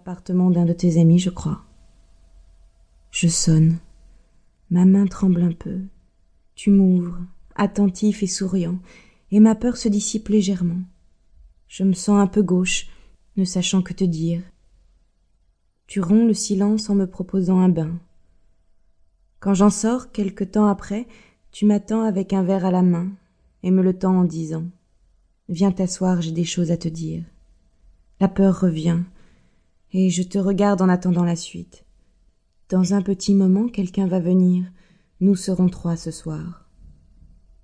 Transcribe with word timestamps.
l'appartement 0.00 0.50
d'un 0.50 0.64
de 0.64 0.72
tes 0.72 0.98
amis, 0.98 1.18
je 1.18 1.28
crois. 1.28 1.60
Je 3.10 3.28
sonne. 3.28 3.76
Ma 4.70 4.86
main 4.86 5.06
tremble 5.06 5.42
un 5.42 5.52
peu. 5.52 5.80
Tu 6.54 6.70
m'ouvres, 6.70 7.18
attentif 7.54 8.22
et 8.22 8.26
souriant, 8.26 8.78
et 9.30 9.40
ma 9.40 9.54
peur 9.54 9.76
se 9.76 9.88
dissipe 9.88 10.28
légèrement. 10.28 10.80
Je 11.68 11.84
me 11.84 11.92
sens 11.92 12.18
un 12.18 12.26
peu 12.28 12.40
gauche, 12.42 12.86
ne 13.36 13.44
sachant 13.44 13.82
que 13.82 13.92
te 13.92 14.04
dire. 14.04 14.40
Tu 15.86 16.00
romps 16.00 16.26
le 16.26 16.32
silence 16.32 16.88
en 16.88 16.94
me 16.94 17.06
proposant 17.06 17.60
un 17.60 17.68
bain. 17.68 18.00
Quand 19.38 19.52
j'en 19.52 19.68
sors, 19.68 20.12
quelque 20.12 20.44
temps 20.44 20.66
après, 20.66 21.06
tu 21.52 21.66
m'attends 21.66 22.04
avec 22.04 22.32
un 22.32 22.42
verre 22.42 22.64
à 22.64 22.70
la 22.70 22.82
main, 22.82 23.10
et 23.62 23.70
me 23.70 23.82
le 23.82 23.98
tends 23.98 24.16
en 24.16 24.24
disant. 24.24 24.64
Viens 25.50 25.72
t'asseoir, 25.72 26.22
j'ai 26.22 26.32
des 26.32 26.44
choses 26.44 26.70
à 26.70 26.78
te 26.78 26.88
dire. 26.88 27.22
La 28.18 28.28
peur 28.28 28.60
revient, 28.60 29.00
et 29.92 30.10
je 30.10 30.22
te 30.22 30.38
regarde 30.38 30.82
en 30.82 30.88
attendant 30.88 31.24
la 31.24 31.36
suite. 31.36 31.84
Dans 32.68 32.94
un 32.94 33.02
petit 33.02 33.34
moment, 33.34 33.68
quelqu'un 33.68 34.06
va 34.06 34.20
venir. 34.20 34.64
Nous 35.20 35.36
serons 35.36 35.68
trois 35.68 35.96
ce 35.96 36.10
soir. 36.10 36.68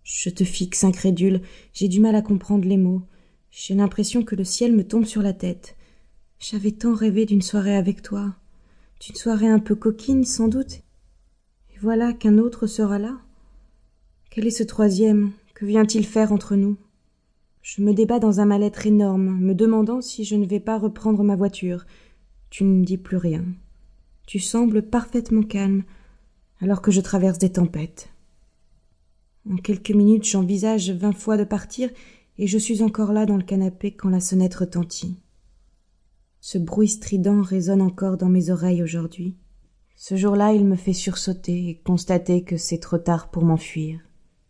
Je 0.02 0.30
te 0.30 0.44
fixe 0.44 0.84
incrédule, 0.84 1.42
j'ai 1.72 1.88
du 1.88 2.00
mal 2.00 2.14
à 2.14 2.22
comprendre 2.22 2.66
les 2.66 2.76
mots. 2.76 3.02
J'ai 3.50 3.74
l'impression 3.74 4.22
que 4.22 4.34
le 4.34 4.44
ciel 4.44 4.74
me 4.74 4.86
tombe 4.86 5.04
sur 5.04 5.22
la 5.22 5.32
tête. 5.32 5.76
J'avais 6.38 6.72
tant 6.72 6.94
rêvé 6.94 7.24
d'une 7.24 7.42
soirée 7.42 7.76
avec 7.76 8.02
toi, 8.02 8.34
d'une 9.00 9.16
soirée 9.16 9.48
un 9.48 9.58
peu 9.58 9.74
coquine 9.74 10.24
sans 10.24 10.48
doute. 10.48 10.82
Et 11.70 11.78
voilà 11.80 12.12
qu'un 12.12 12.38
autre 12.38 12.66
sera 12.66 12.98
là. 12.98 13.18
Quel 14.30 14.46
est 14.46 14.50
ce 14.50 14.64
troisième? 14.64 15.32
Que 15.54 15.64
vient-il 15.64 16.04
faire 16.04 16.32
entre 16.32 16.56
nous? 16.56 16.76
Je 17.62 17.82
me 17.82 17.94
débats 17.94 18.18
dans 18.18 18.38
un 18.40 18.44
mal-être 18.44 18.86
énorme, 18.86 19.38
me 19.40 19.54
demandant 19.54 20.00
si 20.00 20.24
je 20.24 20.36
ne 20.36 20.46
vais 20.46 20.60
pas 20.60 20.78
reprendre 20.78 21.24
ma 21.24 21.34
voiture. 21.34 21.86
Tu 22.56 22.64
ne 22.64 22.86
dis 22.86 22.96
plus 22.96 23.18
rien. 23.18 23.44
Tu 24.26 24.38
sembles 24.38 24.80
parfaitement 24.80 25.42
calme, 25.42 25.82
alors 26.62 26.80
que 26.80 26.90
je 26.90 27.02
traverse 27.02 27.36
des 27.36 27.52
tempêtes. 27.52 28.08
En 29.46 29.56
quelques 29.56 29.90
minutes, 29.90 30.24
j'envisage 30.24 30.90
vingt 30.90 31.12
fois 31.12 31.36
de 31.36 31.44
partir, 31.44 31.90
et 32.38 32.46
je 32.46 32.56
suis 32.56 32.82
encore 32.82 33.12
là 33.12 33.26
dans 33.26 33.36
le 33.36 33.42
canapé 33.42 33.90
quand 33.90 34.08
la 34.08 34.20
sonnette 34.20 34.54
retentit. 34.54 35.20
Ce 36.40 36.56
bruit 36.56 36.88
strident 36.88 37.42
résonne 37.42 37.82
encore 37.82 38.16
dans 38.16 38.30
mes 38.30 38.48
oreilles 38.48 38.82
aujourd'hui. 38.82 39.36
Ce 39.94 40.16
jour-là, 40.16 40.54
il 40.54 40.64
me 40.64 40.76
fait 40.76 40.94
sursauter 40.94 41.68
et 41.68 41.82
constater 41.84 42.42
que 42.42 42.56
c'est 42.56 42.80
trop 42.80 42.96
tard 42.96 43.30
pour 43.30 43.44
m'enfuir. 43.44 44.00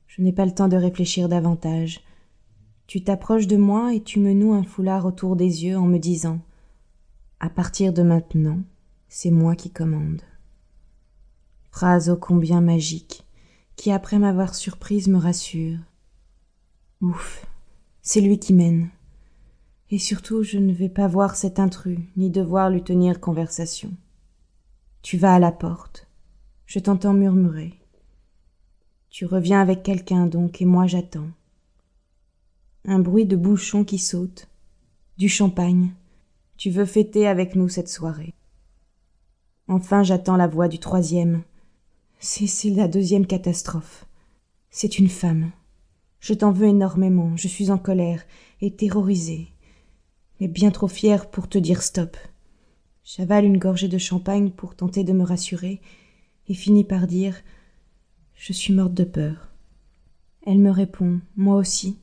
Je 0.06 0.22
n'ai 0.22 0.32
pas 0.32 0.46
le 0.46 0.54
temps 0.54 0.68
de 0.68 0.76
réfléchir 0.76 1.28
davantage. 1.28 2.02
Tu 2.86 3.02
t'approches 3.02 3.48
de 3.48 3.56
moi 3.56 3.94
et 3.94 4.00
tu 4.00 4.20
me 4.20 4.32
noues 4.32 4.54
un 4.54 4.62
foulard 4.62 5.06
autour 5.06 5.34
des 5.34 5.64
yeux 5.64 5.76
en 5.76 5.86
me 5.86 5.98
disant 5.98 6.40
À 7.38 7.50
partir 7.50 7.92
de 7.92 8.02
maintenant, 8.02 8.60
c'est 9.08 9.30
moi 9.30 9.54
qui 9.54 9.70
commande. 9.70 10.22
Phrase 11.70 12.08
ô 12.08 12.16
combien 12.16 12.62
magique, 12.62 13.26
qui 13.76 13.92
après 13.92 14.18
m'avoir 14.18 14.54
surprise 14.54 15.08
me 15.08 15.18
rassure. 15.18 15.78
Ouf, 17.02 17.46
c'est 18.00 18.22
lui 18.22 18.38
qui 18.38 18.54
mène. 18.54 18.88
Et 19.90 19.98
surtout, 19.98 20.42
je 20.42 20.56
ne 20.56 20.72
vais 20.72 20.88
pas 20.88 21.06
voir 21.08 21.36
cet 21.36 21.58
intrus, 21.58 21.98
ni 22.16 22.30
devoir 22.30 22.70
lui 22.70 22.82
tenir 22.82 23.20
conversation. 23.20 23.92
Tu 25.02 25.18
vas 25.18 25.34
à 25.34 25.38
la 25.38 25.52
porte. 25.52 26.08
Je 26.64 26.78
t'entends 26.78 27.12
murmurer. 27.12 27.74
Tu 29.10 29.26
reviens 29.26 29.60
avec 29.60 29.82
quelqu'un 29.82 30.26
donc, 30.26 30.62
et 30.62 30.64
moi 30.64 30.86
j'attends. 30.86 31.28
Un 32.86 32.98
bruit 32.98 33.26
de 33.26 33.36
bouchon 33.36 33.84
qui 33.84 33.98
saute. 33.98 34.48
Du 35.18 35.28
champagne. 35.28 35.92
Tu 36.56 36.70
veux 36.70 36.86
fêter 36.86 37.26
avec 37.26 37.54
nous 37.54 37.68
cette 37.68 37.88
soirée. 37.88 38.34
Enfin 39.68 40.02
j'attends 40.02 40.36
la 40.36 40.46
voix 40.46 40.68
du 40.68 40.78
troisième. 40.78 41.42
C'est, 42.18 42.70
la 42.70 42.88
deuxième 42.88 43.26
catastrophe. 43.26 44.06
C'est 44.70 44.98
une 44.98 45.08
femme. 45.08 45.50
Je 46.18 46.32
t'en 46.32 46.52
veux 46.52 46.68
énormément, 46.68 47.36
je 47.36 47.46
suis 47.46 47.70
en 47.70 47.78
colère 47.78 48.24
et 48.60 48.74
terrorisée, 48.74 49.48
mais 50.40 50.48
bien 50.48 50.70
trop 50.70 50.88
fière 50.88 51.30
pour 51.30 51.48
te 51.48 51.58
dire 51.58 51.82
stop. 51.82 52.16
J'avale 53.04 53.44
une 53.44 53.58
gorgée 53.58 53.88
de 53.88 53.98
champagne 53.98 54.50
pour 54.50 54.74
tenter 54.74 55.04
de 55.04 55.12
me 55.12 55.24
rassurer 55.24 55.80
et 56.48 56.54
finis 56.54 56.84
par 56.84 57.06
dire 57.06 57.36
Je 58.34 58.52
suis 58.52 58.72
morte 58.72 58.94
de 58.94 59.04
peur. 59.04 59.52
Elle 60.46 60.58
me 60.58 60.70
répond 60.70 61.20
Moi 61.36 61.56
aussi, 61.56 61.98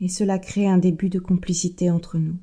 et 0.00 0.08
cela 0.08 0.38
crée 0.38 0.68
un 0.68 0.78
début 0.78 1.08
de 1.08 1.18
complicité 1.18 1.90
entre 1.90 2.18
nous. 2.18 2.36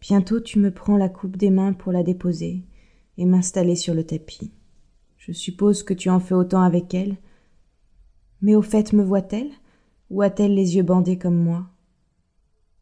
Bientôt 0.00 0.40
tu 0.40 0.58
me 0.58 0.70
prends 0.70 0.96
la 0.96 1.08
coupe 1.08 1.36
des 1.36 1.50
mains 1.50 1.72
pour 1.72 1.92
la 1.92 2.02
déposer 2.02 2.64
et 3.18 3.26
m'installer 3.26 3.76
sur 3.76 3.94
le 3.94 4.04
tapis. 4.04 4.50
Je 5.18 5.32
suppose 5.32 5.82
que 5.82 5.92
tu 5.92 6.08
en 6.08 6.20
fais 6.20 6.34
autant 6.34 6.62
avec 6.62 6.94
elle. 6.94 7.18
Mais 8.40 8.54
au 8.54 8.62
fait, 8.62 8.94
me 8.94 9.02
voit-elle? 9.02 9.50
Ou 10.08 10.22
a-t-elle 10.22 10.54
les 10.54 10.76
yeux 10.76 10.82
bandés 10.82 11.18
comme 11.18 11.36
moi? 11.36 11.66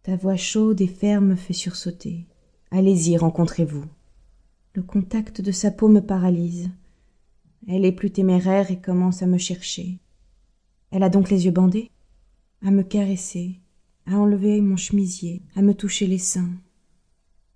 Ta 0.04 0.16
voix 0.16 0.36
chaude 0.36 0.80
et 0.80 0.86
ferme 0.86 1.26
me 1.26 1.36
fait 1.36 1.52
sursauter. 1.52 2.26
Allez-y, 2.70 3.16
rencontrez-vous. 3.16 3.84
Le 4.74 4.82
contact 4.82 5.40
de 5.40 5.50
sa 5.50 5.72
peau 5.72 5.88
me 5.88 6.00
paralyse. 6.00 6.70
Elle 7.66 7.84
est 7.84 7.92
plus 7.92 8.12
téméraire 8.12 8.70
et 8.70 8.80
commence 8.80 9.22
à 9.22 9.26
me 9.26 9.38
chercher. 9.38 9.98
Elle 10.92 11.02
a 11.02 11.10
donc 11.10 11.28
les 11.28 11.46
yeux 11.46 11.50
bandés? 11.50 11.90
À 12.64 12.70
me 12.70 12.82
caresser, 12.82 13.60
à 14.06 14.16
enlever 14.16 14.60
mon 14.60 14.76
chemisier, 14.76 15.42
à 15.56 15.62
me 15.62 15.74
toucher 15.74 16.06
les 16.06 16.18
seins. 16.18 16.50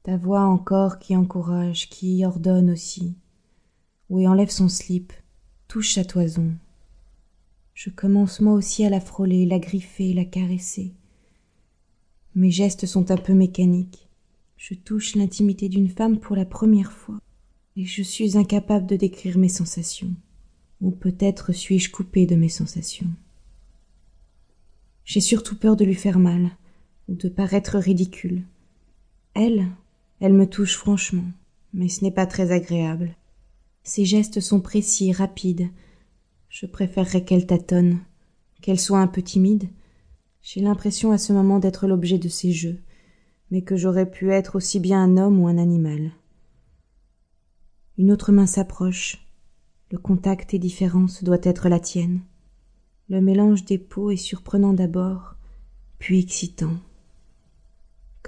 Ta 0.03 0.17
voix 0.17 0.43
encore 0.43 0.99
qui 0.99 1.15
encourage, 1.15 1.89
qui 1.89 2.25
ordonne 2.25 2.71
aussi. 2.71 3.15
Oui, 4.11 4.27
enlève 4.27 4.51
son 4.51 4.69
slip, 4.69 5.13
touche 5.69 5.95
sa 5.95 6.05
toison. 6.05 6.53
Je 7.75 7.89
commence 7.89 8.41
moi 8.41 8.53
aussi 8.55 8.85
à 8.85 8.91
la 8.91 9.01
frôler, 9.01 9.47
la 9.47 9.61
griffer, 9.61 10.13
la 10.13 10.25
caresser. 10.25 10.93
Mes 12.35 12.51
gestes 12.51 12.87
sont 12.87 13.13
un 13.13 13.17
peu 13.17 13.33
mécaniques. 13.33 14.09
Je 14.57 14.75
touche 14.75 15.15
l'intimité 15.15 15.69
d'une 15.69 15.89
femme 15.89 16.19
pour 16.19 16.35
la 16.35 16.47
première 16.47 16.93
fois, 16.93 17.21
et 17.77 17.85
je 17.85 18.03
suis 18.03 18.37
incapable 18.37 18.87
de 18.87 18.97
décrire 18.97 19.39
mes 19.39 19.49
sensations. 19.49 20.15
Ou 20.81 20.91
peut-être 20.91 21.53
suis-je 21.53 21.93
coupée 21.93 22.27
de 22.27 22.35
mes 22.35 22.49
sensations. 22.49 23.11
J'ai 25.05 25.21
surtout 25.21 25.57
peur 25.57 25.77
de 25.77 25.85
lui 25.85 25.95
faire 25.95 26.19
mal, 26.19 26.51
ou 27.09 27.15
de 27.15 27.29
paraître 27.29 27.79
ridicule. 27.79 28.43
Elle, 29.35 29.69
elle 30.23 30.35
me 30.35 30.49
touche 30.49 30.77
franchement, 30.77 31.25
mais 31.75 31.89
ce 31.89 32.05
n'est 32.05 32.13
pas 32.13 32.27
très 32.27 32.53
agréable. 32.53 33.17
Ses 33.83 34.05
gestes 34.05 34.39
sont 34.39 34.61
précis, 34.61 35.11
rapides. 35.11 35.69
Je 36.49 36.67
préférerais 36.67 37.25
qu'elle 37.25 37.45
tâtonne, 37.45 37.99
qu'elle 38.61 38.79
soit 38.79 39.01
un 39.01 39.09
peu 39.09 39.21
timide. 39.21 39.69
J'ai 40.41 40.61
l'impression 40.61 41.11
à 41.11 41.19
ce 41.19 41.33
moment 41.33 41.59
d'être 41.59 41.89
l'objet 41.89 42.19
de 42.19 42.29
ses 42.29 42.53
jeux, 42.53 42.79
mais 43.51 43.63
que 43.63 43.75
j'aurais 43.75 44.09
pu 44.09 44.31
être 44.31 44.55
aussi 44.55 44.79
bien 44.79 45.03
un 45.03 45.17
homme 45.17 45.41
ou 45.41 45.49
un 45.49 45.59
animal. 45.59 46.13
Une 47.99 48.13
autre 48.13 48.31
main 48.31 48.47
s'approche. 48.47 49.27
Le 49.91 49.99
contact 49.99 50.55
est 50.55 50.61
différent, 50.61 51.09
ce 51.09 51.25
doit 51.25 51.41
être 51.43 51.69
la 51.69 51.81
tienne. 51.81 52.21
Le 53.09 53.21
mélange 53.21 53.65
des 53.65 53.79
peaux 53.79 54.13
est 54.13 54.17
surprenant 54.17 54.73
d'abord, 54.73 55.35
puis 55.99 56.21
excitant. 56.21 56.77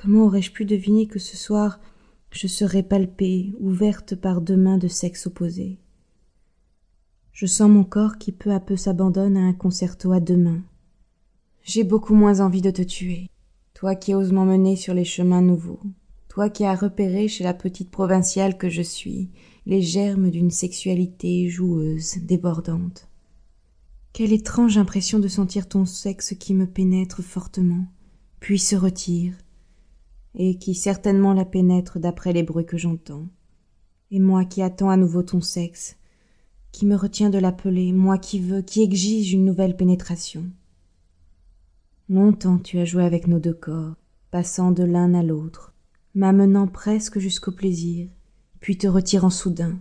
Comment 0.05 0.27
aurais-je 0.27 0.53
pu 0.53 0.67
deviner 0.67 1.07
que 1.07 1.19
ce 1.19 1.35
soir 1.35 1.81
je 2.31 2.47
serais 2.47 2.83
palpée, 2.83 3.55
ouverte 3.59 4.15
par 4.15 4.43
deux 4.43 4.57
mains 4.59 4.77
de 4.77 4.87
sexe 4.87 5.27
opposé? 5.27 5.79
Je 7.33 7.47
sens 7.47 7.71
mon 7.71 7.85
corps 7.85 8.19
qui 8.19 8.31
peu 8.31 8.53
à 8.53 8.61
peu 8.61 8.77
s'abandonne 8.77 9.39
à 9.39 9.41
un 9.41 9.55
concerto 9.55 10.13
à 10.13 10.21
deux 10.21 10.37
mains. 10.37 10.63
J'ai 11.63 11.85
beaucoup 11.85 12.13
moins 12.13 12.41
envie 12.41 12.61
de 12.61 12.71
te 12.71 12.83
tuer, 12.83 13.31
toi 13.73 13.95
qui 13.95 14.15
oses 14.15 14.31
m'emmener 14.31 14.77
sur 14.77 14.93
les 14.93 15.07
chemins 15.07 15.41
nouveaux, 15.41 15.81
toi 16.29 16.51
qui 16.51 16.67
as 16.67 16.75
repéré 16.75 17.27
chez 17.27 17.43
la 17.43 17.55
petite 17.55 17.91
provinciale 17.91 18.59
que 18.59 18.69
je 18.69 18.83
suis 18.83 19.31
les 19.65 19.81
germes 19.81 20.29
d'une 20.29 20.51
sexualité 20.51 21.49
joueuse, 21.49 22.19
débordante. 22.19 23.09
Quelle 24.13 24.35
étrange 24.35 24.77
impression 24.77 25.19
de 25.19 25.29
sentir 25.29 25.67
ton 25.67 25.87
sexe 25.87 26.35
qui 26.39 26.53
me 26.53 26.67
pénètre 26.67 27.23
fortement, 27.23 27.87
puis 28.39 28.59
se 28.59 28.77
retire, 28.77 29.35
et 30.35 30.59
qui 30.59 30.75
certainement 30.75 31.33
la 31.33 31.45
pénètre 31.45 31.99
d'après 31.99 32.33
les 32.33 32.43
bruits 32.43 32.67
que 32.67 32.77
j'entends. 32.77 33.29
Et 34.11 34.19
moi 34.19 34.45
qui 34.45 34.63
attends 34.63 34.91
à 34.91 34.97
nouveau 34.97 35.23
ton 35.23 35.41
sexe, 35.41 35.97
qui 36.73 36.87
me 36.87 36.97
retiens 36.97 37.31
de 37.31 37.39
l'appeler, 37.39 37.93
moi 37.93 38.19
qui 38.19 38.41
veux, 38.41 38.63
qui 38.63 38.83
exige 38.83 39.33
une 39.33 39.45
nouvelle 39.45 39.77
pénétration. 39.77 40.47
Longtemps 42.09 42.59
tu 42.59 42.79
as 42.79 42.85
joué 42.85 43.05
avec 43.05 43.29
nos 43.29 43.39
deux 43.39 43.55
corps, 43.55 43.95
passant 44.31 44.73
de 44.73 44.83
l'un 44.83 45.15
à 45.15 45.23
l'autre, 45.23 45.73
m'amenant 46.15 46.67
presque 46.67 47.19
jusqu'au 47.19 47.53
plaisir, 47.53 48.11
puis 48.61 48.77
te 48.77 48.87
retirant 48.87 49.31
soudain, 49.31 49.79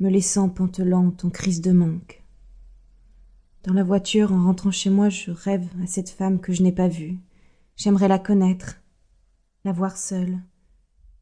me 0.00 0.08
laissant 0.08 0.48
pantelante 0.48 1.24
en 1.24 1.30
crise 1.30 1.60
de 1.60 1.72
manque. 1.72 2.24
Dans 3.64 3.74
la 3.74 3.84
voiture, 3.84 4.32
en 4.32 4.42
rentrant 4.44 4.72
chez 4.72 4.90
moi, 4.90 5.08
je 5.08 5.30
rêve 5.30 5.68
à 5.82 5.86
cette 5.86 6.10
femme 6.10 6.40
que 6.40 6.52
je 6.52 6.64
n'ai 6.64 6.72
pas 6.72 6.88
vue. 6.88 7.18
J'aimerais 7.76 8.08
la 8.08 8.18
connaître, 8.18 8.81
la 9.64 9.72
voir 9.72 9.96
seule, 9.96 10.38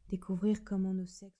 découvrir 0.09 0.63
comment 0.63 0.93
nos 0.93 1.05
sexes 1.05 1.29